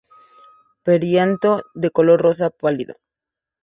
[0.83, 2.95] Perianto de color rosa pálido.